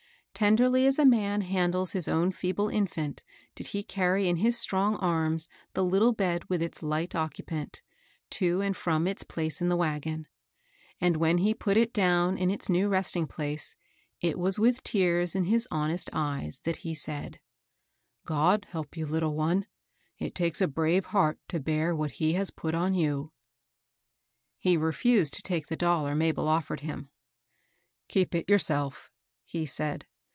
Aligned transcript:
Ten 0.33 0.57
derly 0.57 0.87
as 0.87 0.97
a 0.97 1.05
man 1.05 1.41
handles 1.41 1.91
his 1.91 2.07
own 2.07 2.31
foebl^ 2.31 2.71
\fi&sv\. 2.71 2.97
^^\l<^ 2.97 3.05
148 3.13 3.15
KABEL 3.53 3.79
ROSS. 3.79 3.85
carry 3.93 4.27
in 4.27 4.37
his 4.37 4.57
strong 4.57 4.95
arms 4.95 5.47
the 5.75 5.83
little 5.83 6.13
bed 6.13 6.45
with 6.45 6.63
its 6.63 6.81
light 6.81 7.13
occupant, 7.13 7.83
to 8.31 8.59
and 8.59 8.73
firom 8.73 9.07
its 9.07 9.21
place 9.23 9.61
in 9.61 9.69
the 9.69 9.77
wagon; 9.77 10.25
and, 10.99 11.17
when 11.17 11.37
he 11.37 11.53
put 11.53 11.77
it 11.77 11.93
down 11.93 12.39
in 12.39 12.49
its 12.49 12.69
new 12.69 12.87
resting 12.89 13.27
place, 13.27 13.75
it 14.19 14.39
was 14.39 14.57
with 14.57 14.81
tears 14.81 15.35
in 15.35 15.43
his 15.43 15.67
honest 15.69 16.09
eyes 16.11 16.61
that 16.63 16.77
he 16.77 16.95
said, 16.95 17.33
—^^ 18.23 18.25
God 18.25 18.65
help 18.71 18.97
you, 18.97 19.05
little 19.05 19.35
one 19.35 19.67
I 20.19 20.23
It 20.25 20.33
takes 20.33 20.59
a 20.59 20.67
brave 20.67 21.05
heart 21.07 21.37
to 21.49 21.59
bear 21.59 21.95
what 21.95 22.13
he 22.13 22.33
has 22.33 22.49
put 22.49 22.73
on 22.73 22.95
you." 22.95 23.31
He 24.57 24.75
refused 24.75 25.35
to 25.35 25.43
take 25.43 25.67
the 25.67 25.77
dollar 25.77 26.15
Mabel 26.15 26.47
offered 26.47 26.79
him." 26.79 27.11
Keep 28.07 28.33
it 28.33 28.49
yourself," 28.49 29.11
he 29.45 29.67
said. 29.67 30.07